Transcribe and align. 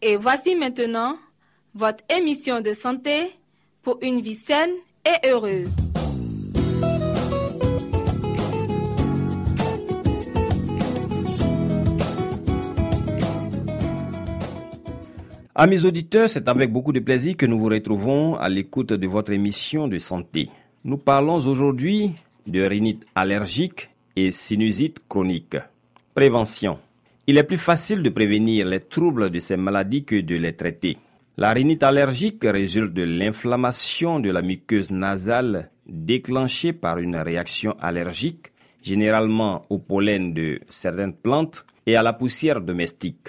Et 0.00 0.16
voici 0.16 0.54
maintenant 0.54 1.18
votre 1.74 2.04
émission 2.08 2.60
de 2.60 2.72
santé 2.72 3.32
pour 3.82 3.98
une 4.02 4.20
vie 4.20 4.34
saine 4.36 4.70
et 5.04 5.28
heureuse. 5.28 5.68
Amis 15.60 15.84
auditeurs, 15.84 16.30
c'est 16.30 16.46
avec 16.46 16.72
beaucoup 16.72 16.92
de 16.92 17.00
plaisir 17.00 17.36
que 17.36 17.44
nous 17.44 17.58
vous 17.58 17.66
retrouvons 17.66 18.36
à 18.36 18.48
l'écoute 18.48 18.92
de 18.92 19.08
votre 19.08 19.32
émission 19.32 19.88
de 19.88 19.98
santé. 19.98 20.48
Nous 20.84 20.98
parlons 20.98 21.34
aujourd'hui 21.44 22.12
de 22.46 22.62
rhinite 22.62 23.04
allergique 23.16 23.90
et 24.14 24.30
sinusite 24.30 25.00
chronique. 25.08 25.56
Prévention. 26.14 26.78
Il 27.30 27.36
est 27.36 27.44
plus 27.44 27.58
facile 27.58 28.02
de 28.02 28.08
prévenir 28.08 28.64
les 28.66 28.80
troubles 28.80 29.28
de 29.28 29.38
ces 29.38 29.58
maladies 29.58 30.02
que 30.02 30.18
de 30.18 30.36
les 30.36 30.56
traiter. 30.56 30.96
La 31.36 31.52
rhinite 31.52 31.82
allergique 31.82 32.42
résulte 32.42 32.94
de 32.94 33.02
l'inflammation 33.02 34.18
de 34.18 34.30
la 34.30 34.40
muqueuse 34.40 34.90
nasale 34.90 35.70
déclenchée 35.86 36.72
par 36.72 36.96
une 36.96 37.16
réaction 37.16 37.76
allergique, 37.82 38.46
généralement 38.80 39.60
au 39.68 39.76
pollen 39.76 40.32
de 40.32 40.60
certaines 40.70 41.12
plantes 41.12 41.66
et 41.84 41.96
à 41.96 42.02
la 42.02 42.14
poussière 42.14 42.62
domestique. 42.62 43.28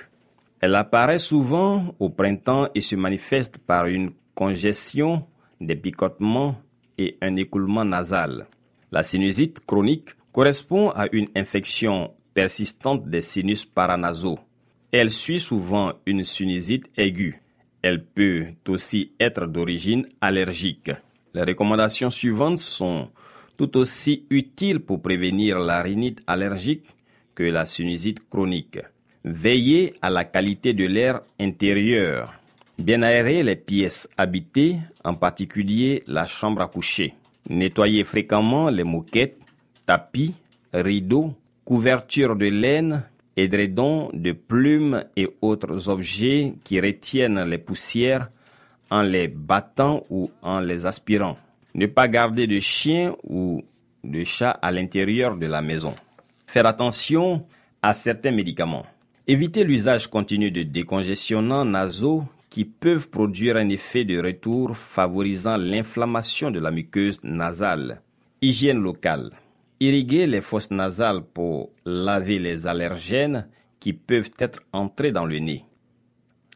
Elle 0.62 0.76
apparaît 0.76 1.20
souvent 1.20 1.94
au 2.00 2.10
printemps 2.10 2.70
et 2.74 2.80
se 2.80 2.96
manifeste 2.96 3.58
par 3.58 3.88
une 3.88 4.12
congestion, 4.34 5.26
des 5.60 5.76
picotements 5.76 6.56
et 6.98 7.18
un 7.22 7.36
écoulement 7.36 7.84
nasal. 7.84 8.48
La 8.94 9.04
sinusite 9.04 9.66
chronique 9.66 10.12
correspond 10.32 10.90
à 10.92 11.08
une 11.12 11.28
infection 11.36 12.12
persistante 12.40 13.06
des 13.10 13.22
sinus 13.22 13.66
paranasaux. 13.66 14.40
Elle 14.94 15.10
suit 15.10 15.42
souvent 15.42 15.92
une 16.06 16.24
sinusite 16.24 16.90
aiguë. 16.96 17.42
Elle 17.82 18.02
peut 18.02 18.54
aussi 18.70 19.12
être 19.20 19.46
d'origine 19.46 20.06
allergique. 20.22 20.90
Les 21.34 21.44
recommandations 21.44 22.10
suivantes 22.10 22.60
sont 22.60 23.10
tout 23.58 23.76
aussi 23.76 24.26
utiles 24.30 24.80
pour 24.80 25.02
prévenir 25.02 25.60
la 25.60 25.84
rhinite 25.84 26.22
allergique 26.28 26.86
que 27.36 27.44
la 27.44 27.66
sinusite 27.66 28.30
chronique. 28.30 28.80
Veillez 29.26 29.96
à 30.02 30.10
la 30.10 30.24
qualité 30.24 30.74
de 30.74 30.86
l'air 30.86 31.20
intérieur. 31.42 32.34
Bien 32.78 33.02
aérer 33.02 33.44
les 33.44 33.58
pièces 33.58 34.08
habitées, 34.16 34.78
en 35.04 35.14
particulier 35.14 36.04
la 36.08 36.26
chambre 36.26 36.62
à 36.62 36.70
coucher. 36.70 37.16
Nettoyez 37.50 38.06
fréquemment 38.06 38.70
les 38.70 38.86
moquettes, 38.86 39.38
tapis, 39.86 40.36
rideaux, 40.74 41.36
couvertures 41.70 42.36
de 42.36 42.48
laine, 42.48 43.04
édredons 43.38 44.10
de 44.12 44.32
plumes 44.32 45.04
et 45.16 45.30
autres 45.40 45.88
objets 45.88 46.56
qui 46.64 46.82
retiennent 46.82 47.44
les 47.44 47.60
poussières 47.60 48.30
en 48.90 49.04
les 49.04 49.28
battant 49.28 50.04
ou 50.10 50.32
en 50.42 50.62
les 50.62 50.88
aspirant. 50.88 51.38
Ne 51.76 51.86
pas 51.86 52.08
garder 52.08 52.48
de 52.48 52.60
chien 52.60 53.16
ou 53.24 53.64
de 54.04 54.24
chat 54.24 54.50
à 54.50 54.72
l'intérieur 54.72 55.38
de 55.38 55.46
la 55.46 55.62
maison. 55.62 55.94
Faire 56.48 56.66
attention 56.66 57.46
à 57.84 57.94
certains 57.94 58.32
médicaments. 58.32 58.88
Éviter 59.28 59.64
l'usage 59.64 60.08
continu 60.08 60.50
de 60.50 60.64
décongestionnants 60.64 61.66
nasaux 61.66 62.24
qui 62.50 62.66
peuvent 62.66 63.10
produire 63.10 63.58
un 63.58 63.70
effet 63.70 64.06
de 64.06 64.20
retour 64.20 64.76
favorisant 64.76 65.58
l'inflammation 65.58 66.50
de 66.50 66.60
la 66.60 66.72
muqueuse 66.72 67.20
nasale. 67.24 68.02
Hygiène 68.42 68.82
locale. 68.82 69.30
Irriguer 69.82 70.28
les 70.28 70.42
fosses 70.42 70.72
nasales 70.72 71.24
pour 71.24 71.72
laver 71.86 72.38
les 72.38 72.68
allergènes 72.68 73.48
qui 73.80 73.94
peuvent 73.94 74.32
être 74.40 74.60
entrés 74.74 75.14
dans 75.14 75.26
le 75.26 75.40
nez. 75.40 75.64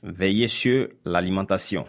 Veillez 0.03 0.49
sur 0.49 0.89
l'alimentation. 1.05 1.85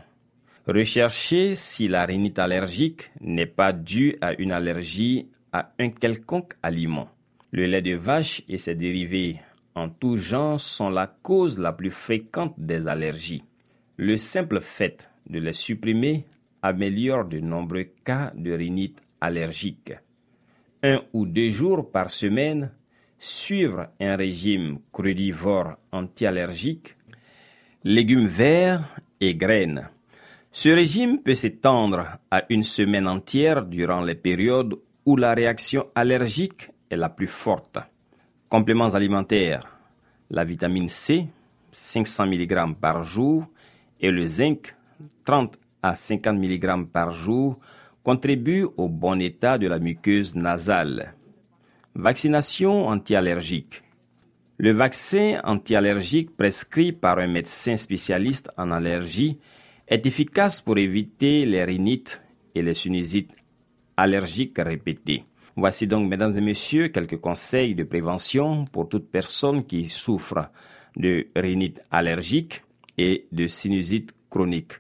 Recherchez 0.69 1.57
si 1.57 1.89
la 1.89 2.07
rhinite 2.07 2.39
allergique 2.39 3.11
n'est 3.21 3.47
pas 3.47 3.73
due 3.73 4.17
à 4.21 4.33
une 4.35 4.53
allergie 4.53 5.29
à 5.53 5.73
un 5.81 5.91
quelconque 5.91 6.55
aliment. 6.63 7.09
Le 7.51 7.67
lait 7.67 7.83
de 7.83 7.97
vache 7.97 8.43
et 8.49 8.57
ses 8.57 8.77
dérivés 8.77 9.41
en 9.75 9.89
tout 9.89 10.17
genre 10.17 10.61
sont 10.61 10.89
la 10.89 11.09
cause 11.09 11.59
la 11.59 11.73
plus 11.73 11.91
fréquente 11.91 12.55
des 12.59 12.87
allergies. 12.87 13.43
Le 13.97 14.17
simple 14.17 14.61
fait 14.61 15.11
de 15.29 15.41
les 15.41 15.53
supprimer 15.53 16.25
améliore 16.63 17.25
de 17.25 17.41
nombreux 17.41 17.89
cas 18.05 18.33
de 18.37 18.53
rhinite 18.53 19.03
allergique. 19.21 19.93
Un 20.87 21.01
ou 21.15 21.25
deux 21.25 21.49
jours 21.49 21.91
par 21.91 22.11
semaine, 22.11 22.71
suivre 23.19 23.89
un 23.99 24.17
régime 24.17 24.81
crudivore 24.93 25.77
anti-allergique, 25.91 26.95
légumes 27.85 28.27
verts 28.27 28.83
et 29.19 29.35
graines. 29.35 29.89
Ce 30.53 30.69
régime 30.69 31.23
peut 31.23 31.33
s'étendre 31.33 32.05
à 32.31 32.45
une 32.51 32.63
semaine 32.63 33.09
entière 33.09 33.65
durant 33.65 34.03
les 34.03 34.15
périodes 34.15 34.75
où 35.07 35.17
la 35.17 35.33
réaction 35.33 35.87
allergique 35.95 36.71
est 36.91 36.99
la 36.99 37.09
plus 37.09 37.29
forte. 37.29 37.79
Compléments 38.51 38.93
alimentaires. 38.93 39.67
La 40.29 40.45
vitamine 40.45 40.91
C, 40.91 41.27
500 41.73 42.27
mg 42.27 42.75
par 42.79 43.05
jour, 43.05 43.47
et 44.01 44.11
le 44.11 44.27
zinc, 44.27 44.77
30 45.25 45.57
à 45.83 45.97
50 45.97 46.37
mg 46.37 46.85
par 46.93 47.15
jour, 47.15 47.59
contribuent 48.05 48.69
au 48.77 48.89
bon 48.89 49.21
état 49.21 49.59
de 49.59 49.67
la 49.67 49.81
muqueuse 49.81 50.37
nasale. 50.37 51.15
Vaccination 51.97 52.87
anti-allergique. 52.87 53.83
Le 54.59 54.73
vaccin 54.73 55.41
anti-allergique 55.43 56.37
prescrit 56.37 56.93
par 56.93 57.19
un 57.19 57.27
médecin 57.27 57.77
spécialiste 57.77 58.51
en 58.57 58.71
allergie 58.71 59.39
est 59.89 60.07
efficace 60.07 60.61
pour 60.61 60.79
éviter 60.79 61.45
les 61.47 61.65
rhinites 61.65 62.23
et 62.55 62.63
les 62.63 62.75
sinusites 62.75 63.33
allergiques 63.97 64.59
répétées. 64.59 65.25
Voici 65.57 65.87
donc, 65.87 66.09
mesdames 66.09 66.37
et 66.37 66.41
messieurs, 66.41 66.89
quelques 66.89 67.21
conseils 67.21 67.75
de 67.75 67.85
prévention 67.85 68.65
pour 68.67 68.89
toute 68.89 69.11
personne 69.11 69.65
qui 69.65 69.89
souffre 69.89 70.51
de 70.97 71.27
rhinite 71.35 71.81
allergique 71.91 72.63
et 72.99 73.27
de 73.33 73.47
sinusite 73.47 74.15
chronique. 74.31 74.75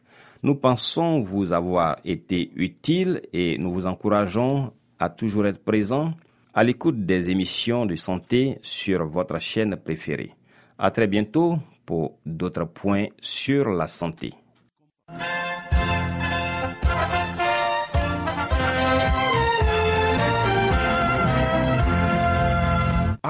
Nous 0.45 0.57
pensons 0.57 1.23
vous 1.23 1.55
avoir 1.55 1.97
été 2.05 2.51
utiles 2.55 3.23
et 3.33 3.57
nous 3.57 3.73
vous 3.73 3.87
encourageons 3.87 4.75
à 4.99 5.09
toujours 5.09 5.47
être 5.47 5.65
présent 5.65 6.13
à 6.53 6.63
l'écoute 6.63 7.07
des 7.07 7.31
émissions 7.31 7.87
de 7.87 7.95
santé 7.95 8.59
sur 8.61 9.07
votre 9.07 9.41
chaîne 9.41 9.75
préférée. 9.77 10.33
À 10.79 10.91
très 10.91 11.07
bientôt 11.07 11.57
pour 11.87 12.19
d'autres 12.27 12.67
points 12.67 13.07
sur 13.23 13.71
la 13.71 13.87
santé. 13.87 14.33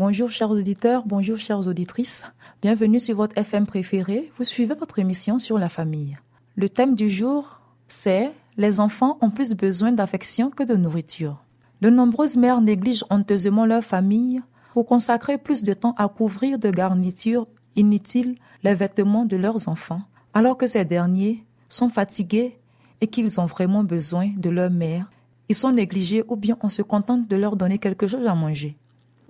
Bonjour 0.00 0.30
chers 0.30 0.50
auditeurs, 0.50 1.02
bonjour 1.04 1.36
chères 1.36 1.66
auditrices. 1.66 2.22
Bienvenue 2.62 2.98
sur 2.98 3.16
votre 3.16 3.36
FM 3.36 3.66
préféré. 3.66 4.32
Vous 4.38 4.44
suivez 4.44 4.74
votre 4.74 4.98
émission 4.98 5.38
sur 5.38 5.58
la 5.58 5.68
famille. 5.68 6.16
Le 6.56 6.70
thème 6.70 6.94
du 6.94 7.10
jour, 7.10 7.60
c'est 7.86 8.30
Les 8.56 8.80
enfants 8.80 9.18
ont 9.20 9.28
plus 9.28 9.52
besoin 9.52 9.92
d'affection 9.92 10.48
que 10.48 10.62
de 10.62 10.74
nourriture. 10.74 11.44
De 11.82 11.90
nombreuses 11.90 12.38
mères 12.38 12.62
négligent 12.62 13.04
honteusement 13.10 13.66
leur 13.66 13.84
famille 13.84 14.40
pour 14.72 14.86
consacrer 14.86 15.36
plus 15.36 15.62
de 15.62 15.74
temps 15.74 15.94
à 15.98 16.08
couvrir 16.08 16.58
de 16.58 16.70
garnitures 16.70 17.44
inutiles 17.76 18.36
les 18.62 18.74
vêtements 18.74 19.26
de 19.26 19.36
leurs 19.36 19.68
enfants, 19.68 20.00
alors 20.32 20.56
que 20.56 20.66
ces 20.66 20.86
derniers 20.86 21.44
sont 21.68 21.90
fatigués 21.90 22.58
et 23.02 23.06
qu'ils 23.06 23.38
ont 23.38 23.44
vraiment 23.44 23.84
besoin 23.84 24.30
de 24.34 24.48
leur 24.48 24.70
mère. 24.70 25.10
Ils 25.50 25.54
sont 25.54 25.72
négligés 25.72 26.24
ou 26.26 26.36
bien 26.36 26.56
on 26.62 26.70
se 26.70 26.80
contente 26.80 27.28
de 27.28 27.36
leur 27.36 27.54
donner 27.54 27.76
quelque 27.76 28.06
chose 28.06 28.26
à 28.26 28.34
manger. 28.34 28.78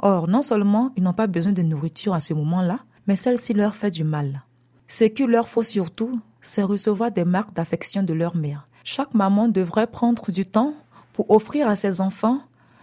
Or, 0.02 0.28
non 0.28 0.42
seulement 0.42 0.90
ils 0.96 1.02
n'ont 1.02 1.12
pas 1.12 1.26
besoin 1.26 1.52
de 1.52 1.62
nourriture 1.62 2.14
à 2.14 2.20
ce 2.20 2.34
moment-là, 2.34 2.80
mais 3.06 3.16
celle-ci 3.16 3.52
leur 3.52 3.76
fait 3.76 3.90
du 3.90 4.04
mal. 4.04 4.44
Ce 4.88 5.04
qu'il 5.04 5.30
leur 5.30 5.48
faut 5.48 5.62
surtout, 5.62 6.20
c'est 6.40 6.62
recevoir 6.62 7.12
des 7.12 7.24
marques 7.24 7.52
d'affection 7.52 8.02
de 8.02 8.14
leur 8.14 8.34
mère. 8.34 8.66
Chaque 8.82 9.14
maman 9.14 9.48
devrait 9.48 9.86
prendre 9.86 10.32
du 10.32 10.46
temps 10.46 10.74
pour 11.12 11.30
offrir 11.30 11.68
à 11.68 11.76
ses 11.76 12.00
enfants 12.00 12.40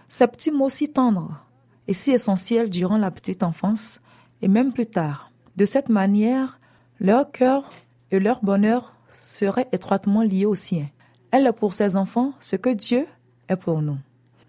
ces 0.08 0.26
petits 0.26 0.52
mots 0.52 0.68
si 0.68 0.88
tendres 0.88 1.44
et 1.86 1.92
si 1.92 2.12
essentiels 2.12 2.70
durant 2.70 2.98
la 2.98 3.10
petite 3.10 3.42
enfance 3.42 4.00
et 4.40 4.48
même 4.48 4.72
plus 4.72 4.86
tard. 4.86 5.32
De 5.56 5.64
cette 5.64 5.88
manière, 5.88 6.60
leur 7.00 7.30
cœur 7.30 7.72
et 8.10 8.20
leur 8.20 8.42
bonheur 8.42 8.94
seraient 9.22 9.68
étroitement 9.72 10.22
liés 10.22 10.46
au 10.46 10.54
sien. 10.54 10.86
Elle 11.30 11.46
est 11.46 11.52
pour 11.52 11.72
ses 11.72 11.96
enfants 11.96 12.32
ce 12.38 12.56
que 12.56 12.70
Dieu 12.70 13.06
est 13.48 13.56
pour 13.56 13.82
nous. 13.82 13.98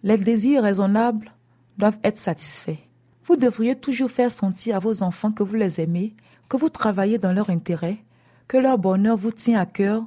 Les 0.03 0.17
désirs 0.17 0.63
raisonnables 0.63 1.31
doivent 1.79 1.99
être 2.03 2.17
satisfaits. 2.17 2.77
Vous 3.25 3.37
devriez 3.37 3.75
toujours 3.75 4.11
faire 4.11 4.31
sentir 4.31 4.75
à 4.75 4.79
vos 4.79 5.01
enfants 5.01 5.31
que 5.31 5.43
vous 5.43 5.55
les 5.55 5.79
aimez, 5.81 6.13
que 6.49 6.57
vous 6.57 6.69
travaillez 6.69 7.17
dans 7.17 7.33
leur 7.33 7.49
intérêt, 7.49 7.97
que 8.47 8.57
leur 8.57 8.77
bonheur 8.77 9.17
vous 9.17 9.31
tient 9.31 9.59
à 9.59 9.65
cœur 9.65 10.03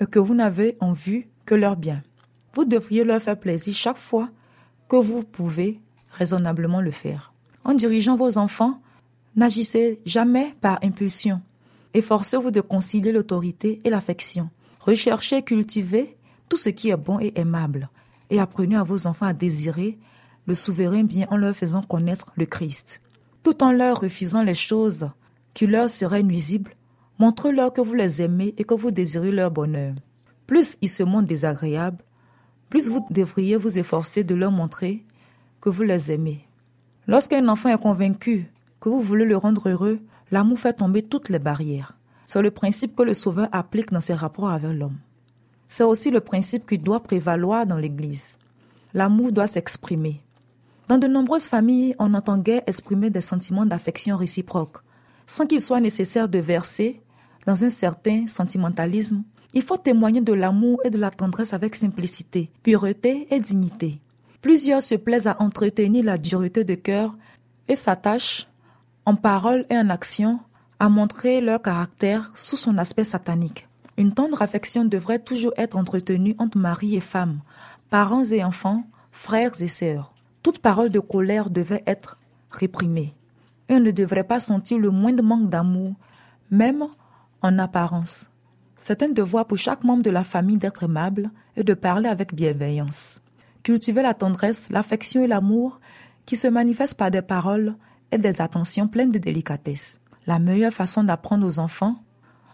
et 0.00 0.06
que 0.06 0.18
vous 0.18 0.34
n'avez 0.34 0.76
en 0.80 0.92
vue 0.92 1.28
que 1.44 1.54
leur 1.54 1.76
bien. 1.76 2.00
Vous 2.54 2.64
devriez 2.64 3.04
leur 3.04 3.20
faire 3.20 3.38
plaisir 3.38 3.74
chaque 3.74 3.98
fois 3.98 4.30
que 4.88 4.96
vous 4.96 5.24
pouvez 5.24 5.80
raisonnablement 6.10 6.80
le 6.80 6.90
faire. 6.90 7.32
En 7.64 7.74
dirigeant 7.74 8.16
vos 8.16 8.38
enfants, 8.38 8.80
n'agissez 9.36 10.00
jamais 10.06 10.54
par 10.60 10.78
impulsion. 10.82 11.40
Efforcez-vous 11.92 12.50
de 12.50 12.60
concilier 12.60 13.10
l'autorité 13.10 13.80
et 13.84 13.90
l'affection. 13.90 14.48
Recherchez 14.80 15.38
et 15.38 15.42
cultivez 15.42 16.16
tout 16.48 16.56
ce 16.56 16.68
qui 16.68 16.90
est 16.90 16.96
bon 16.96 17.18
et 17.18 17.32
aimable 17.36 17.88
et 18.30 18.38
apprenez 18.38 18.76
à 18.76 18.84
vos 18.84 19.06
enfants 19.06 19.26
à 19.26 19.32
désirer 19.32 19.98
le 20.50 20.56
souverain 20.56 21.04
bien 21.04 21.28
en 21.30 21.36
leur 21.36 21.54
faisant 21.54 21.80
connaître 21.80 22.32
le 22.34 22.44
Christ. 22.44 23.00
Tout 23.44 23.62
en 23.62 23.70
leur 23.70 24.00
refusant 24.00 24.42
les 24.42 24.54
choses 24.54 25.08
qui 25.54 25.68
leur 25.68 25.88
seraient 25.88 26.24
nuisibles, 26.24 26.74
montrez-leur 27.20 27.72
que 27.72 27.80
vous 27.80 27.94
les 27.94 28.20
aimez 28.20 28.52
et 28.58 28.64
que 28.64 28.74
vous 28.74 28.90
désirez 28.90 29.30
leur 29.30 29.52
bonheur. 29.52 29.94
Plus 30.48 30.76
ils 30.80 30.88
se 30.88 31.04
montrent 31.04 31.28
désagréables, 31.28 32.02
plus 32.68 32.88
vous 32.88 33.06
devriez 33.10 33.54
vous 33.56 33.78
efforcer 33.78 34.24
de 34.24 34.34
leur 34.34 34.50
montrer 34.50 35.04
que 35.60 35.68
vous 35.68 35.84
les 35.84 36.10
aimez. 36.10 36.44
Lorsqu'un 37.06 37.46
enfant 37.46 37.68
est 37.68 37.80
convaincu 37.80 38.50
que 38.80 38.88
vous 38.88 39.02
voulez 39.02 39.26
le 39.26 39.36
rendre 39.36 39.68
heureux, 39.68 40.00
l'amour 40.32 40.58
fait 40.58 40.72
tomber 40.72 41.02
toutes 41.02 41.28
les 41.28 41.38
barrières. 41.38 41.96
C'est 42.26 42.42
le 42.42 42.50
principe 42.50 42.96
que 42.96 43.04
le 43.04 43.14
Sauveur 43.14 43.46
applique 43.52 43.92
dans 43.92 44.00
ses 44.00 44.14
rapports 44.14 44.50
avec 44.50 44.72
l'homme. 44.72 44.98
C'est 45.68 45.84
aussi 45.84 46.10
le 46.10 46.18
principe 46.18 46.66
qui 46.68 46.76
doit 46.76 47.04
prévaloir 47.04 47.66
dans 47.66 47.78
l'Église. 47.78 48.36
L'amour 48.94 49.30
doit 49.30 49.46
s'exprimer. 49.46 50.20
Dans 50.90 50.98
de 50.98 51.06
nombreuses 51.06 51.46
familles, 51.46 51.94
on 52.00 52.14
entend 52.14 52.36
guère 52.36 52.62
exprimer 52.66 53.10
des 53.10 53.20
sentiments 53.20 53.64
d'affection 53.64 54.16
réciproque. 54.16 54.78
Sans 55.24 55.46
qu'il 55.46 55.60
soit 55.60 55.78
nécessaire 55.78 56.28
de 56.28 56.40
verser 56.40 57.00
dans 57.46 57.64
un 57.64 57.70
certain 57.70 58.26
sentimentalisme, 58.26 59.22
il 59.54 59.62
faut 59.62 59.76
témoigner 59.76 60.20
de 60.20 60.32
l'amour 60.32 60.80
et 60.82 60.90
de 60.90 60.98
la 60.98 61.12
tendresse 61.12 61.52
avec 61.52 61.76
simplicité, 61.76 62.50
pureté 62.64 63.28
et 63.30 63.38
dignité. 63.38 64.00
Plusieurs 64.42 64.82
se 64.82 64.96
plaisent 64.96 65.28
à 65.28 65.40
entretenir 65.40 66.04
la 66.04 66.18
dureté 66.18 66.64
de 66.64 66.74
cœur 66.74 67.16
et 67.68 67.76
s'attachent, 67.76 68.48
en 69.06 69.14
parole 69.14 69.66
et 69.70 69.76
en 69.76 69.90
action, 69.90 70.40
à 70.80 70.88
montrer 70.88 71.40
leur 71.40 71.62
caractère 71.62 72.32
sous 72.34 72.56
son 72.56 72.78
aspect 72.78 73.04
satanique. 73.04 73.68
Une 73.96 74.12
tendre 74.12 74.42
affection 74.42 74.84
devrait 74.84 75.20
toujours 75.20 75.52
être 75.56 75.76
entretenue 75.76 76.34
entre 76.38 76.58
mari 76.58 76.96
et 76.96 77.00
femme, 77.00 77.42
parents 77.90 78.24
et 78.24 78.42
enfants, 78.42 78.82
frères 79.12 79.62
et 79.62 79.68
sœurs. 79.68 80.12
Toute 80.42 80.60
parole 80.60 80.90
de 80.90 81.00
colère 81.00 81.50
devait 81.50 81.82
être 81.86 82.18
réprimée. 82.50 83.14
Et 83.68 83.74
on 83.74 83.80
ne 83.80 83.90
devrait 83.90 84.24
pas 84.24 84.40
sentir 84.40 84.78
le 84.78 84.90
moindre 84.90 85.22
manque 85.22 85.48
d'amour, 85.48 85.94
même 86.50 86.84
en 87.42 87.58
apparence. 87.58 88.28
C'est 88.76 89.02
un 89.02 89.10
devoir 89.10 89.46
pour 89.46 89.58
chaque 89.58 89.84
membre 89.84 90.02
de 90.02 90.10
la 90.10 90.24
famille 90.24 90.56
d'être 90.56 90.84
aimable 90.84 91.30
et 91.56 91.64
de 91.64 91.74
parler 91.74 92.08
avec 92.08 92.34
bienveillance. 92.34 93.20
Cultiver 93.62 94.02
la 94.02 94.14
tendresse, 94.14 94.70
l'affection 94.70 95.22
et 95.22 95.26
l'amour 95.26 95.80
qui 96.24 96.36
se 96.36 96.48
manifestent 96.48 96.96
par 96.96 97.10
des 97.10 97.22
paroles 97.22 97.74
et 98.10 98.18
des 98.18 98.40
attentions 98.40 98.88
pleines 98.88 99.10
de 99.10 99.18
délicatesse. 99.18 100.00
La 100.26 100.38
meilleure 100.38 100.72
façon 100.72 101.04
d'apprendre 101.04 101.46
aux 101.46 101.58
enfants 101.58 101.96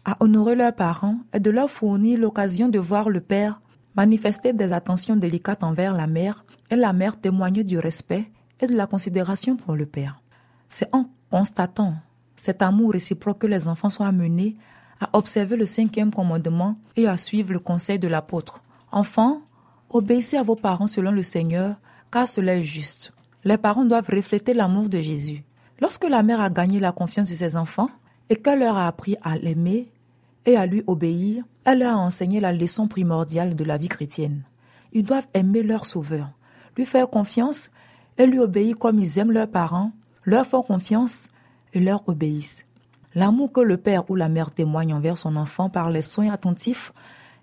à 0.05 0.17
honorer 0.21 0.55
leurs 0.55 0.75
parents 0.75 1.19
est 1.33 1.41
de 1.41 1.51
leur 1.51 1.71
fournir 1.71 2.19
l'occasion 2.19 2.69
de 2.69 2.79
voir 2.79 3.09
le 3.09 3.21
père 3.21 3.61
manifester 3.97 4.53
des 4.53 4.73
attentions 4.73 5.17
délicates 5.17 5.65
envers 5.65 5.95
la 5.95 6.07
mère 6.07 6.43
et 6.71 6.77
la 6.77 6.93
mère 6.93 7.21
témoigner 7.21 7.65
du 7.65 7.79
respect 7.79 8.25
et 8.61 8.67
de 8.67 8.75
la 8.75 8.87
considération 8.87 9.57
pour 9.57 9.75
le 9.75 9.87
père. 9.87 10.21
C'est 10.69 10.93
en 10.95 11.07
constatant 11.31 11.95
cet 12.37 12.63
amour 12.63 12.93
réciproque 12.93 13.39
que 13.39 13.47
les 13.47 13.69
enfants 13.69 13.91
sont 13.91 14.05
amenés 14.05 14.57
à 15.01 15.11
observer 15.13 15.57
le 15.57 15.67
cinquième 15.67 16.13
commandement 16.13 16.75
et 16.97 17.07
à 17.07 17.17
suivre 17.17 17.53
le 17.53 17.59
conseil 17.59 17.99
de 17.99 18.09
l'apôtre. 18.09 18.63
Enfants, 18.93 19.43
obéissez 19.91 20.37
à 20.37 20.43
vos 20.43 20.57
parents 20.57 20.87
selon 20.87 21.11
le 21.11 21.23
Seigneur, 21.23 21.77
car 22.11 22.27
cela 22.27 22.57
est 22.57 22.65
juste. 22.65 23.13
Les 23.45 23.59
parents 23.59 23.85
doivent 23.85 24.11
refléter 24.11 24.55
l'amour 24.55 24.89
de 24.89 25.01
Jésus. 25.01 25.45
Lorsque 25.81 26.09
la 26.09 26.23
mère 26.23 26.41
a 26.41 26.51
gagné 26.51 26.81
la 26.81 26.93
confiance 26.93 27.29
de 27.29 27.35
ses 27.35 27.57
enfants 27.57 27.91
et 28.31 28.37
qu'elle 28.37 28.61
leur 28.61 28.77
a 28.77 28.87
appris 28.87 29.17
à 29.23 29.37
l'aimer 29.37 29.91
et 30.47 30.57
à 30.57 30.67
lui 30.67 30.83
obéir, 30.87 31.45
elle 31.65 31.81
leur 31.81 31.97
a 31.97 32.01
enseigné 32.01 32.41
la 32.41 32.53
leçon 32.53 32.89
primordiale 32.89 33.55
de 33.55 33.65
la 33.65 33.77
vie 33.77 33.89
chrétienne. 33.89 34.43
Ils 34.93 35.05
doivent 35.05 35.29
aimer 35.35 35.63
leur 35.63 35.85
Sauveur, 35.85 36.31
lui 36.77 36.87
faire 36.87 37.09
confiance 37.09 37.71
et 38.19 38.27
lui 38.27 38.39
obéir 38.39 38.79
comme 38.79 38.99
ils 38.99 39.19
aiment 39.19 39.33
leurs 39.33 39.51
parents, 39.51 39.93
leur 40.25 40.47
font 40.47 40.63
confiance 40.63 41.29
et 41.73 41.81
leur 41.81 42.09
obéissent. 42.09 42.65
L'amour 43.15 43.53
que 43.53 43.61
le 43.61 43.79
père 43.79 44.11
ou 44.11 44.15
la 44.15 44.29
mère 44.29 44.51
témoigne 44.51 44.93
envers 44.93 45.17
son 45.17 45.37
enfant 45.37 45.71
par 45.71 45.91
les 45.91 46.03
soins 46.03 46.31
attentifs 46.31 46.93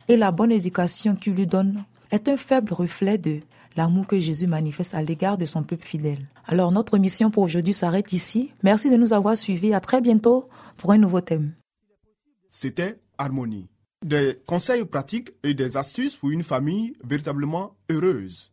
et 0.08 0.18
la 0.18 0.32
bonne 0.32 0.52
éducation 0.52 1.16
qu'il 1.16 1.34
lui 1.34 1.48
donne 1.48 1.84
est 2.12 2.28
un 2.30 2.38
faible 2.38 2.74
reflet 2.74 3.18
de 3.18 3.40
l'amour 3.76 4.06
que 4.06 4.20
Jésus 4.20 4.48
manifeste 4.48 4.94
à 4.94 5.02
l'égard 5.02 5.38
de 5.38 5.46
son 5.46 5.64
peuple 5.64 5.86
fidèle. 5.86 6.28
Alors 6.46 6.72
notre 6.72 6.98
mission 6.98 7.32
pour 7.32 7.44
aujourd'hui 7.44 7.74
s'arrête 7.74 8.14
ici. 8.14 8.52
Merci 8.62 8.90
de 8.90 8.98
nous 8.98 9.14
avoir 9.14 9.36
suivis. 9.36 9.74
À 9.74 9.80
très 9.80 10.02
bientôt 10.02 10.48
pour 10.78 10.92
un 10.92 10.98
nouveau 10.98 11.22
thème. 11.22 11.54
C'était 12.50 13.00
Harmonie. 13.18 13.68
Des 14.06 14.40
conseils 14.46 14.86
pratiques 14.86 15.32
et 15.44 15.54
des 15.54 15.78
astuces 15.78 16.16
pour 16.16 16.30
une 16.30 16.44
famille 16.44 16.94
véritablement 17.04 17.76
heureuse. 17.90 18.53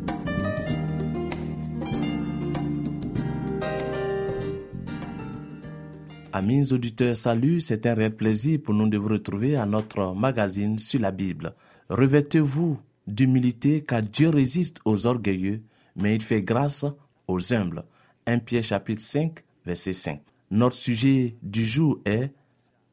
Amis 6.41 6.73
auditeurs, 6.73 7.15
salut, 7.15 7.59
c'est 7.59 7.85
un 7.85 7.93
réel 7.93 8.15
plaisir 8.15 8.59
pour 8.63 8.73
nous 8.73 8.89
de 8.89 8.97
vous 8.97 9.09
retrouver 9.09 9.57
à 9.57 9.67
notre 9.67 10.15
magazine 10.15 10.79
sur 10.79 10.99
la 10.99 11.11
Bible. 11.11 11.53
Revêtez-vous 11.89 12.79
d'humilité 13.05 13.83
car 13.83 14.01
Dieu 14.01 14.29
résiste 14.29 14.79
aux 14.83 15.05
orgueilleux, 15.05 15.61
mais 15.95 16.15
il 16.15 16.21
fait 16.23 16.41
grâce 16.41 16.83
aux 17.27 17.53
humbles. 17.53 17.83
1 18.25 18.39
Pierre 18.39 18.63
chapitre 18.63 19.03
5, 19.03 19.37
verset 19.67 19.93
5. 19.93 20.19
Notre 20.49 20.75
sujet 20.75 21.35
du 21.43 21.63
jour 21.63 21.99
est 22.05 22.31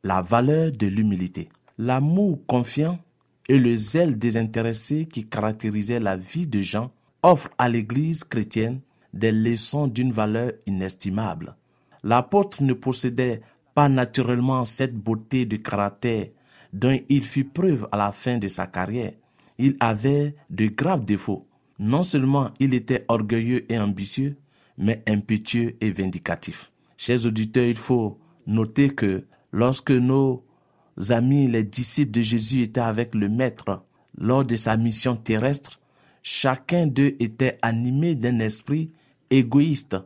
la 0.05 0.21
valeur 0.21 0.71
de 0.71 0.87
l'humilité. 0.87 1.49
L'amour 1.79 2.45
confiant 2.47 2.99
et 3.49 3.59
le 3.59 3.75
zèle 3.77 4.19
désintéressé 4.19 5.07
qui 5.07 5.25
caractérisait 5.27 6.01
la 6.01 6.19
vie 6.19 6.47
de 6.47 6.61
Jean 6.61 6.93
offrent 7.23 7.49
à 7.57 7.71
l'Église 7.71 8.25
chrétienne 8.25 8.81
des 9.15 9.33
leçons 9.33 9.87
d'une 9.87 10.13
valeur 10.13 10.53
inestimable. 10.67 11.57
L'apôtre 12.05 12.63
ne 12.63 12.73
possédait 12.73 13.41
pas 13.75 13.89
naturellement 13.89 14.65
cette 14.65 14.97
beauté 14.97 15.47
de 15.47 15.57
caractère 15.57 16.29
dont 16.73 16.99
il 17.09 17.25
fit 17.25 17.45
preuve 17.45 17.89
à 17.93 17.97
la 17.97 18.13
fin 18.13 18.39
de 18.39 18.49
sa 18.49 18.67
carrière. 18.67 19.13
Il 19.59 19.77
avait 19.81 20.35
de 20.51 20.67
graves 20.67 21.05
défauts. 21.05 21.47
Non 21.79 22.03
seulement 22.03 22.51
il 22.61 22.75
était 22.75 23.05
orgueilleux 23.09 23.71
et 23.73 23.79
ambitieux, 23.79 24.37
mais 24.77 25.03
impétueux 25.07 25.77
et 25.81 25.91
vindicatif. 25.91 26.73
Chers 26.97 27.27
auditeurs, 27.27 27.65
il 27.67 27.77
faut 27.77 28.19
noter 28.47 28.91
que 28.91 29.25
lorsque 29.53 29.91
nos 29.91 30.45
amis, 31.11 31.49
les 31.49 31.65
disciples 31.65 32.13
de 32.13 32.21
Jésus 32.21 32.63
étaient 32.63 32.81
avec 32.81 33.15
le 33.15 33.29
Maître 33.29 33.85
lors 34.17 34.45
de 34.45 34.57
sa 34.57 34.77
mission 34.77 35.17
terrestre, 35.17 35.81
chacun 36.23 36.87
d'eux 36.87 37.17
était 37.21 37.59
animé 37.63 38.17
d'un 38.17 38.41
esprit 38.41 38.91
égoïste. 39.31 39.97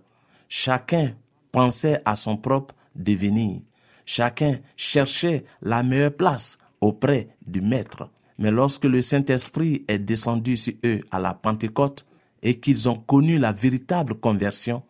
Chacun 0.48 1.14
pensait 1.52 2.00
à 2.04 2.16
son 2.16 2.36
propre 2.36 2.74
devenir. 2.96 3.60
Chacun 4.04 4.58
cherchait 4.76 5.44
la 5.60 5.82
meilleure 5.82 6.16
place 6.16 6.58
auprès 6.80 7.28
du 7.46 7.60
Maître. 7.60 8.10
Mais 8.38 8.50
lorsque 8.50 8.84
le 8.84 9.02
Saint-Esprit 9.02 9.84
est 9.86 9.98
descendu 9.98 10.56
sur 10.56 10.74
eux 10.84 11.00
à 11.10 11.20
la 11.20 11.34
Pentecôte 11.34 12.06
et 12.42 12.58
qu'ils 12.58 12.88
ont 12.88 12.96
connu 12.98 13.38
la 13.38 13.52
véritable 13.52 14.14
conversion, 14.14 14.82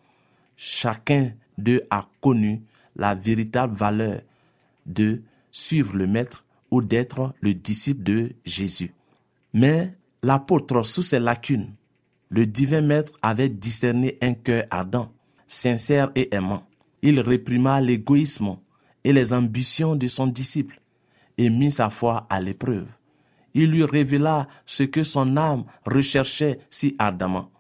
chacun 0.57 1.33
d'eux 1.59 1.83
a 1.90 2.09
connu 2.21 2.62
la 2.97 3.14
véritable 3.14 3.75
valeur 3.75 4.21
de 4.87 5.23
suivre 5.50 5.97
le 5.97 6.07
Maître 6.07 6.45
ou 6.71 6.81
d'être 6.81 7.35
le 7.40 7.52
disciple 7.52 8.02
de 8.02 8.33
Jésus. 8.45 8.95
Mais 9.52 9.95
l'apôtre, 10.23 10.83
sous 10.83 11.02
ses 11.02 11.19
lacunes, 11.19 11.75
le 12.31 12.47
divin 12.47 12.81
Maître 12.81 13.12
avait 13.21 13.50
discerné 13.50 14.16
un 14.23 14.33
cœur 14.33 14.64
ardent, 14.71 15.12
sincère 15.52 16.11
et 16.14 16.35
aimant. 16.35 16.64
Il 17.02 17.21
réprima 17.21 17.80
l'égoïsme 17.80 18.56
et 19.04 19.12
les 19.12 19.35
ambitions 19.35 19.97
de 19.97 20.09
son 20.09 20.26
disciple 20.26 20.80
et 21.37 21.50
mit 21.50 21.71
sa 21.71 21.90
foi 21.90 22.26
à 22.30 22.40
l'épreuve. 22.40 22.87
Il 23.54 23.71
lui 23.71 23.85
révéla 23.85 24.49
ce 24.64 24.82
que 24.85 25.02
son 25.02 25.37
âme 25.37 25.64
recherchait 25.85 26.59
si 26.71 26.97
ardemment, 26.99 27.50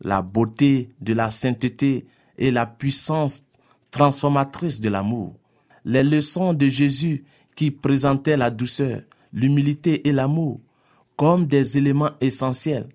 la 0.00 0.22
beauté 0.22 0.88
de 1.00 1.12
la 1.12 1.28
sainteté 1.28 2.06
et 2.38 2.50
la 2.50 2.64
puissance 2.64 3.44
transformatrice 3.90 4.80
de 4.80 4.88
l'amour. 4.88 5.34
Les 5.84 6.02
leçons 6.02 6.54
de 6.54 6.68
Jésus 6.68 7.24
qui 7.54 7.70
présentaient 7.70 8.36
la 8.36 8.50
douceur, 8.50 9.02
l'humilité 9.32 10.08
et 10.08 10.12
l'amour 10.12 10.60
comme 11.16 11.44
des 11.44 11.76
éléments 11.76 12.10
essentiels 12.20 12.88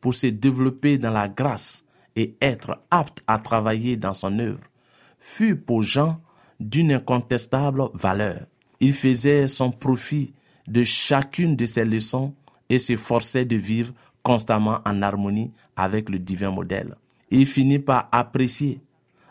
pour 0.00 0.14
se 0.14 0.26
développer 0.26 0.98
dans 0.98 1.10
la 1.10 1.28
grâce 1.28 1.85
et 2.16 2.34
être 2.40 2.82
apte 2.90 3.22
à 3.26 3.38
travailler 3.38 3.96
dans 3.96 4.14
son 4.14 4.38
œuvre, 4.38 4.60
fut 5.20 5.56
pour 5.56 5.82
Jean 5.82 6.20
d'une 6.58 6.92
incontestable 6.92 7.84
valeur. 7.94 8.46
Il 8.80 8.94
faisait 8.94 9.48
son 9.48 9.70
profit 9.70 10.32
de 10.66 10.82
chacune 10.82 11.56
de 11.56 11.66
ses 11.66 11.84
leçons 11.84 12.34
et 12.68 12.78
s'efforçait 12.78 13.44
de 13.44 13.56
vivre 13.56 13.92
constamment 14.22 14.80
en 14.84 15.02
harmonie 15.02 15.52
avec 15.76 16.08
le 16.08 16.18
divin 16.18 16.50
modèle. 16.50 16.96
Il 17.30 17.46
finit 17.46 17.78
par 17.78 18.08
apprécier 18.12 18.80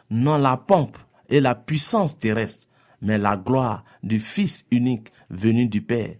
non 0.09 0.37
la 0.37 0.57
pompe 0.57 0.97
et 1.29 1.41
la 1.41 1.55
puissance 1.55 2.17
terrestre, 2.17 2.67
mais 3.01 3.17
la 3.17 3.35
gloire 3.35 3.83
du 4.03 4.19
Fils 4.19 4.65
unique 4.71 5.09
venu 5.29 5.67
du 5.67 5.81
Père, 5.81 6.15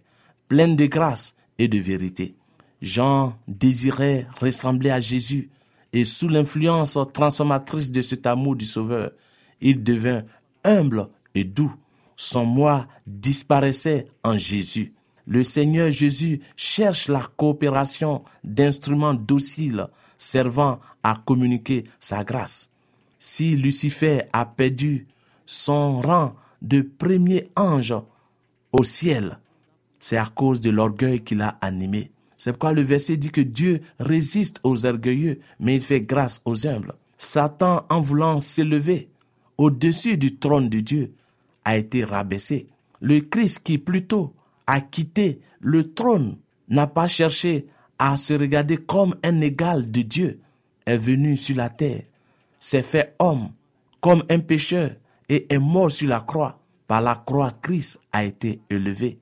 pleine 0.48 0.76
de 0.76 0.86
grâce 0.86 1.34
et 1.58 1.68
de 1.68 1.78
vérité. 1.78 2.36
Jean 2.82 3.36
désirait 3.48 4.26
ressembler 4.40 4.90
à 4.90 5.00
Jésus 5.00 5.50
et 5.92 6.04
sous 6.04 6.28
l'influence 6.28 6.98
transformatrice 7.12 7.90
de 7.90 8.02
cet 8.02 8.26
amour 8.26 8.56
du 8.56 8.64
Sauveur, 8.64 9.10
il 9.60 9.82
devint 9.82 10.22
humble 10.64 11.08
et 11.34 11.44
doux. 11.44 11.74
Son 12.16 12.44
moi 12.44 12.86
disparaissait 13.06 14.06
en 14.24 14.38
Jésus. 14.38 14.92
Le 15.26 15.42
Seigneur 15.42 15.90
Jésus 15.90 16.40
cherche 16.56 17.08
la 17.08 17.22
coopération 17.36 18.22
d'instruments 18.44 19.14
dociles 19.14 19.86
servant 20.18 20.78
à 21.02 21.16
communiquer 21.24 21.84
sa 21.98 22.24
grâce. 22.24 22.70
Si 23.18 23.56
Lucifer 23.56 24.22
a 24.32 24.46
perdu 24.46 25.06
son 25.44 26.00
rang 26.00 26.34
de 26.62 26.82
premier 26.82 27.48
ange 27.56 27.94
au 28.72 28.84
ciel, 28.84 29.38
c'est 29.98 30.16
à 30.16 30.26
cause 30.26 30.60
de 30.60 30.70
l'orgueil 30.70 31.22
qu'il 31.22 31.42
a 31.42 31.58
animé. 31.60 32.10
C'est 32.36 32.52
pourquoi 32.52 32.72
le 32.72 32.82
verset 32.82 33.16
dit 33.16 33.30
que 33.30 33.40
Dieu 33.40 33.80
résiste 33.98 34.60
aux 34.62 34.84
orgueilleux, 34.86 35.40
mais 35.58 35.76
il 35.76 35.80
fait 35.80 36.02
grâce 36.02 36.42
aux 36.44 36.66
humbles. 36.66 36.94
Satan, 37.16 37.84
en 37.88 38.00
voulant 38.00 38.40
s'élever 38.40 39.08
au-dessus 39.58 40.18
du 40.18 40.36
trône 40.36 40.68
de 40.68 40.80
Dieu, 40.80 41.12
a 41.64 41.76
été 41.76 42.04
rabaissé. 42.04 42.66
Le 43.00 43.20
Christ 43.20 43.60
qui 43.64 43.78
plutôt 43.78 44.34
a 44.66 44.80
quitté 44.80 45.40
le 45.60 45.94
trône, 45.94 46.36
n'a 46.68 46.86
pas 46.86 47.06
cherché 47.06 47.66
à 47.98 48.16
se 48.16 48.34
regarder 48.34 48.76
comme 48.76 49.14
un 49.24 49.40
égal 49.40 49.90
de 49.90 50.02
Dieu, 50.02 50.40
est 50.84 50.98
venu 50.98 51.36
sur 51.36 51.56
la 51.56 51.70
terre, 51.70 52.02
s'est 52.58 52.82
fait 52.82 53.14
homme 53.18 53.50
comme 54.00 54.22
un 54.30 54.40
pécheur 54.40 54.90
et 55.28 55.52
est 55.52 55.58
mort 55.58 55.90
sur 55.90 56.08
la 56.08 56.20
croix. 56.20 56.60
Par 56.86 57.00
la 57.00 57.14
croix, 57.14 57.52
Christ 57.62 58.00
a 58.12 58.24
été 58.24 58.60
élevé. 58.70 59.18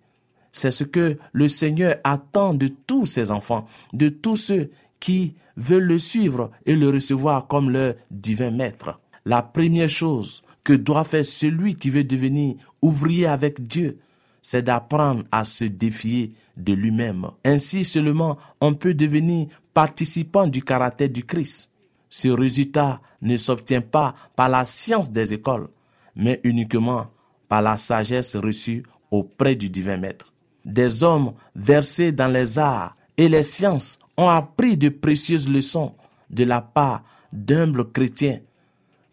C'est 0.56 0.70
ce 0.70 0.84
que 0.84 1.18
le 1.32 1.48
Seigneur 1.48 1.96
attend 2.04 2.54
de 2.54 2.68
tous 2.68 3.06
ses 3.06 3.32
enfants, 3.32 3.66
de 3.92 4.08
tous 4.08 4.36
ceux 4.36 4.70
qui 5.00 5.34
veulent 5.56 5.82
le 5.82 5.98
suivre 5.98 6.52
et 6.64 6.76
le 6.76 6.90
recevoir 6.90 7.48
comme 7.48 7.70
leur 7.70 7.94
divin 8.12 8.52
maître. 8.52 9.00
La 9.24 9.42
première 9.42 9.88
chose 9.88 10.44
que 10.62 10.72
doit 10.72 11.02
faire 11.02 11.24
celui 11.24 11.74
qui 11.74 11.90
veut 11.90 12.04
devenir 12.04 12.54
ouvrier 12.82 13.26
avec 13.26 13.66
Dieu, 13.66 13.98
c'est 14.42 14.62
d'apprendre 14.62 15.24
à 15.32 15.42
se 15.42 15.64
défier 15.64 16.32
de 16.56 16.72
lui-même. 16.72 17.26
Ainsi 17.44 17.84
seulement 17.84 18.38
on 18.60 18.74
peut 18.74 18.94
devenir 18.94 19.48
participant 19.74 20.46
du 20.46 20.62
caractère 20.62 21.08
du 21.08 21.24
Christ. 21.24 21.72
Ce 22.08 22.28
résultat 22.28 23.00
ne 23.22 23.36
s'obtient 23.38 23.80
pas 23.80 24.14
par 24.36 24.48
la 24.48 24.64
science 24.64 25.10
des 25.10 25.34
écoles, 25.34 25.66
mais 26.14 26.40
uniquement 26.44 27.08
par 27.48 27.60
la 27.60 27.76
sagesse 27.76 28.36
reçue 28.36 28.84
auprès 29.10 29.56
du 29.56 29.68
divin 29.68 29.96
maître 29.96 30.33
des 30.64 31.02
hommes 31.02 31.32
versés 31.54 32.12
dans 32.12 32.28
les 32.28 32.58
arts 32.58 32.96
et 33.16 33.28
les 33.28 33.42
sciences 33.42 33.98
ont 34.16 34.28
appris 34.28 34.76
de 34.76 34.88
précieuses 34.88 35.48
leçons 35.48 35.94
de 36.30 36.44
la 36.44 36.60
part 36.60 37.02
d'humbles 37.32 37.90
chrétiens 37.90 38.40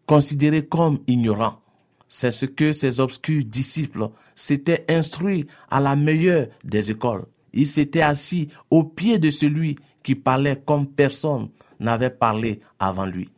considérés 0.06 0.66
comme 0.66 1.00
ignorants. 1.08 1.60
C'est 2.08 2.32
ce 2.32 2.46
que 2.46 2.72
ces 2.74 3.00
obscurs 3.00 3.44
disciples 3.46 4.10
s'étaient 4.36 4.86
instruits 4.90 5.48
à 5.70 5.80
la 5.80 5.96
meilleure 5.96 6.48
des 6.66 6.92
écoles. 6.92 7.26
Ils 7.54 7.68
s'étaient 7.68 8.02
assis 8.02 8.50
au 8.70 8.84
pied 8.84 9.20
de 9.20 9.30
celui 9.30 9.78
qui 10.04 10.16
parlait 10.16 10.62
comme 10.66 10.88
personne 10.88 11.50
n'avait 11.80 12.10
parlé 12.10 12.60
avant 12.80 13.06
lui. 13.06 13.30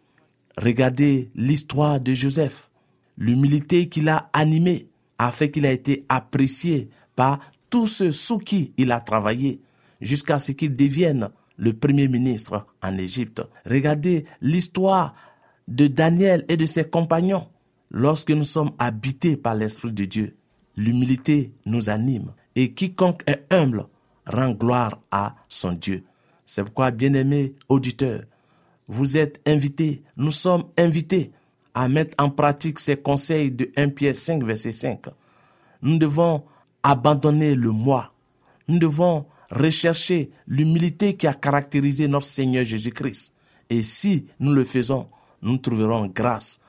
Regardez 0.57 1.29
l'histoire 1.35 1.99
de 1.99 2.13
Joseph. 2.13 2.69
L'humilité 3.17 3.89
qu'il 3.89 4.09
a 4.09 4.29
animée 4.33 4.87
a 5.17 5.31
fait 5.31 5.51
qu'il 5.51 5.65
a 5.65 5.71
été 5.71 6.05
apprécié 6.09 6.89
par 7.15 7.39
tous 7.73 7.87
ceux 7.87 8.11
sous 8.11 8.37
qui 8.37 8.71
il 8.77 8.91
a 8.91 8.99
travaillé 8.99 9.59
jusqu'à 9.99 10.37
ce 10.37 10.51
qu'il 10.51 10.73
devienne 10.73 11.29
le 11.57 11.73
premier 11.73 12.07
ministre 12.07 12.67
en 12.83 12.95
Égypte. 12.99 13.41
Regardez 13.65 14.25
l'histoire 14.41 15.15
de 15.67 15.87
Daniel 15.87 16.45
et 16.49 16.55
de 16.55 16.67
ses 16.67 16.83
compagnons. 16.87 17.47
Lorsque 17.89 18.29
nous 18.29 18.43
sommes 18.43 18.73
habités 18.77 19.37
par 19.37 19.55
l'Esprit 19.55 19.91
de 19.91 20.05
Dieu, 20.05 20.35
l'humilité 20.77 21.51
nous 21.65 21.89
anime 21.89 22.33
et 22.55 22.75
quiconque 22.75 23.23
est 23.25 23.51
humble 23.51 23.87
rend 24.27 24.51
gloire 24.51 24.99
à 25.09 25.33
son 25.49 25.71
Dieu. 25.71 26.03
C'est 26.45 26.63
pourquoi, 26.63 26.91
bien-aimés 26.91 27.55
auditeurs, 27.69 28.21
vous 28.87 29.17
êtes 29.17 29.41
invités, 29.47 30.03
nous 30.15 30.29
sommes 30.29 30.65
invités 30.77 31.31
à 31.73 31.87
mettre 31.87 32.13
en 32.23 32.29
pratique 32.29 32.77
ces 32.77 32.97
conseils 32.97 33.49
de 33.49 33.71
1 33.75 33.89
Pierre 33.89 34.13
5, 34.13 34.43
verset 34.43 34.73
5. 34.73 35.05
Nous 35.81 35.97
devons 35.97 36.43
abandonner 36.83 37.55
le 37.55 37.71
moi. 37.71 38.13
Nous 38.67 38.79
devons 38.79 39.25
rechercher 39.49 40.31
l'humilité 40.47 41.15
qui 41.15 41.27
a 41.27 41.33
caractérisé 41.33 42.07
notre 42.07 42.25
Seigneur 42.25 42.63
Jésus-Christ. 42.63 43.33
Et 43.69 43.81
si 43.81 44.25
nous 44.39 44.53
le 44.53 44.63
faisons, 44.63 45.07
nous 45.41 45.57
trouverons 45.57 46.07
grâce 46.07 46.59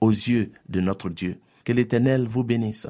aux 0.00 0.10
yeux 0.10 0.52
de 0.68 0.80
notre 0.80 1.08
Dieu. 1.08 1.38
Que 1.64 1.72
l'Éternel 1.72 2.26
vous 2.26 2.44
bénisse, 2.44 2.86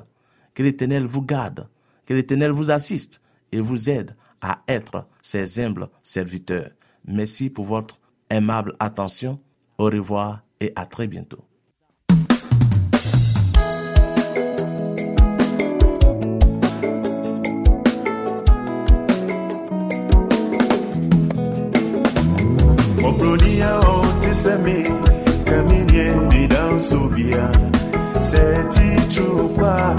que 0.52 0.62
l'Éternel 0.62 1.04
vous 1.04 1.22
garde, 1.22 1.68
que 2.06 2.14
l'Éternel 2.14 2.50
vous 2.50 2.70
assiste 2.70 3.20
et 3.52 3.60
vous 3.60 3.88
aide 3.88 4.16
à 4.40 4.62
être 4.68 5.06
ses 5.22 5.60
humbles 5.60 5.88
serviteurs. 6.02 6.70
Merci 7.06 7.50
pour 7.50 7.64
votre 7.64 8.00
aimable 8.30 8.74
attention. 8.80 9.40
Au 9.78 9.84
revoir 9.84 10.42
et 10.60 10.72
à 10.76 10.86
très 10.86 11.06
bientôt. 11.06 11.44
amis, 24.54 24.88
caminhei 25.44 26.14
de 26.30 26.46
danço 26.46 27.08
via. 27.08 27.50
C'est-tu 28.14 29.23
ou 29.23 29.49
pas, 29.50 29.96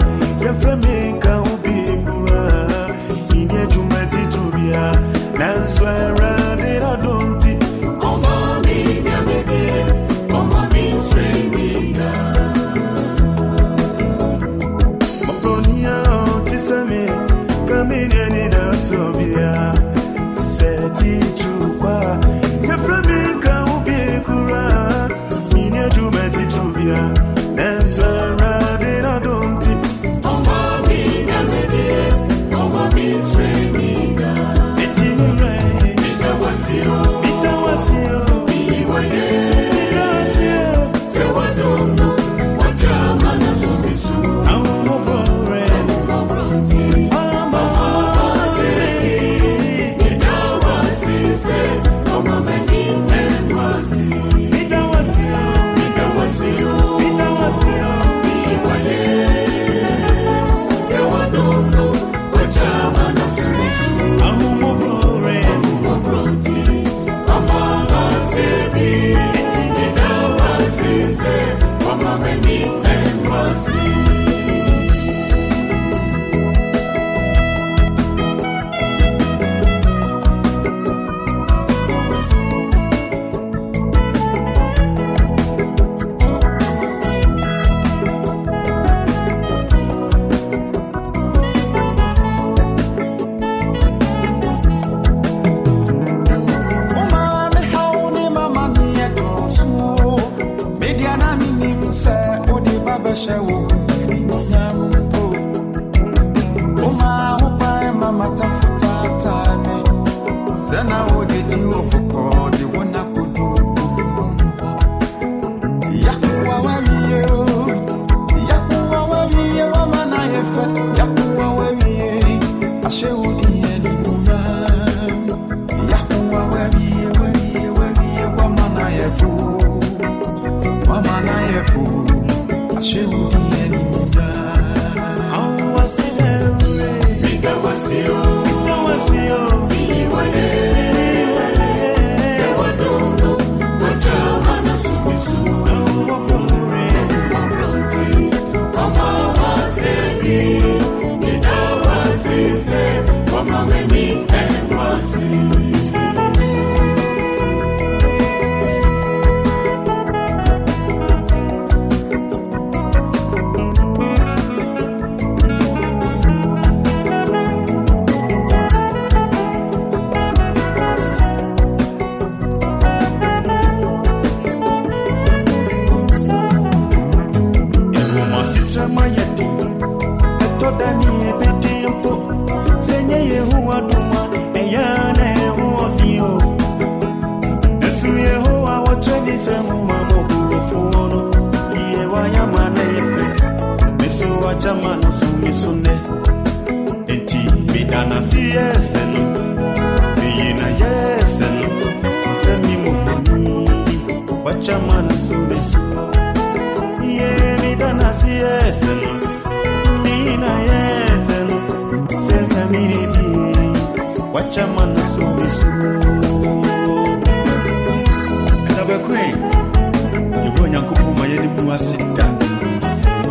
sit 221.78 222.00
down. 222.16 222.40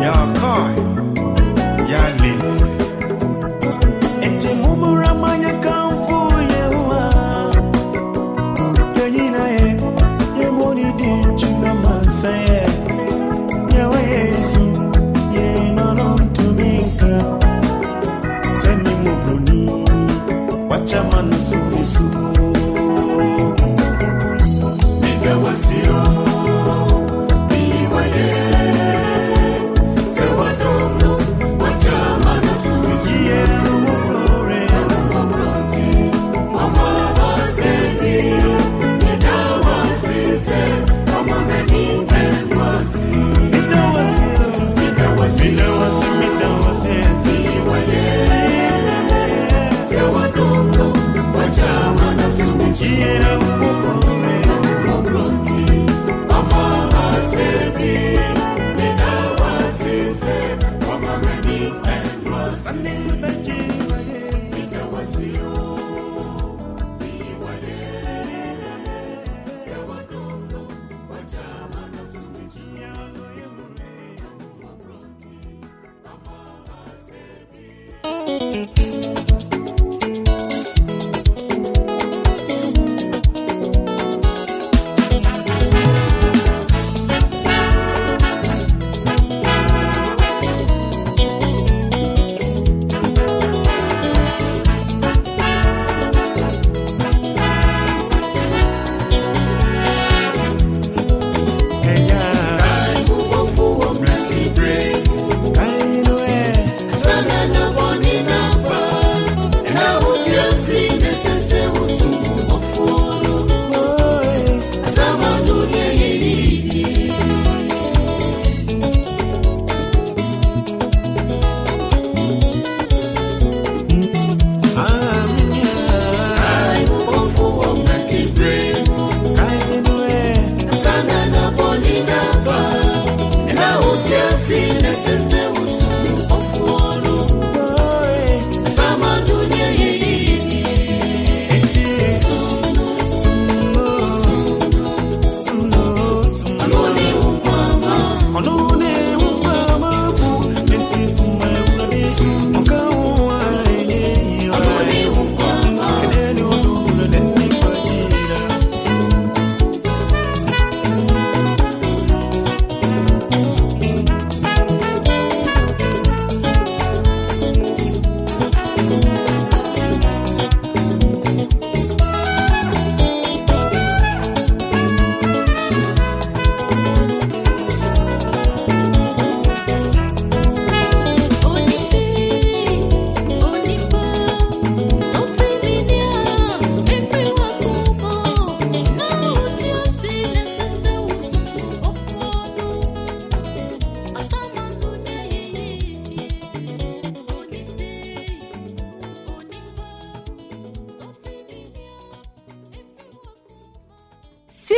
Y'all 0.01 0.44